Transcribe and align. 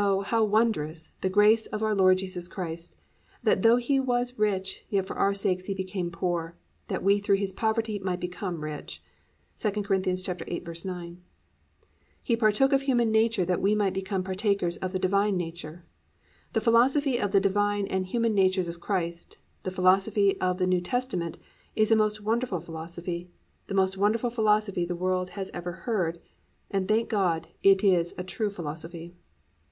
Oh, 0.00 0.20
how 0.20 0.44
wondrous 0.44 1.10
the 1.22 1.28
+"Grace 1.28 1.66
of 1.66 1.82
our 1.82 1.92
Lord 1.94 2.18
Jesus 2.18 2.46
Christ, 2.46 2.94
that 3.42 3.62
though 3.62 3.78
He 3.78 3.98
was 3.98 4.38
rich 4.38 4.86
yet 4.88 5.08
for 5.08 5.16
our 5.16 5.34
sakes 5.34 5.66
He 5.66 5.74
became 5.74 6.12
poor, 6.12 6.54
that 6.86 7.02
we 7.02 7.18
through 7.18 7.38
his 7.38 7.52
poverty 7.52 7.98
might 7.98 8.20
become 8.20 8.62
rich."+ 8.62 9.02
(2 9.56 9.72
Cor. 9.72 9.82
8:9.) 9.96 11.16
He 12.22 12.36
partook 12.36 12.72
of 12.72 12.82
human 12.82 13.10
nature 13.10 13.44
that 13.44 13.60
we 13.60 13.74
might 13.74 13.92
become 13.92 14.22
partakers 14.22 14.76
of 14.76 14.92
the 14.92 15.00
Divine 15.00 15.36
nature. 15.36 15.84
The 16.52 16.60
philosophy 16.60 17.18
of 17.18 17.32
the 17.32 17.40
divine 17.40 17.88
and 17.88 18.06
human 18.06 18.36
natures 18.36 18.68
of 18.68 18.78
Christ, 18.78 19.36
the 19.64 19.72
philosophy 19.72 20.40
of 20.40 20.58
the 20.58 20.68
New 20.68 20.80
Testament, 20.80 21.38
is 21.74 21.90
a 21.90 21.96
most 21.96 22.20
wonderful 22.20 22.60
philosophy, 22.60 23.30
the 23.66 23.74
most 23.74 23.96
wonderful 23.98 24.30
philosophy 24.30 24.84
the 24.84 24.94
world 24.94 25.32
ever 25.52 25.72
heard, 25.72 26.20
and 26.70 26.86
thank 26.86 27.08
God 27.08 27.48
it 27.64 27.82
is 27.82 28.14
a 28.16 28.22
true 28.22 28.50
philosophy. 28.50 29.16